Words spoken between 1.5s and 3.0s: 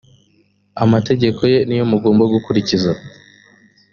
ye ni yo mugomba gukurikiza;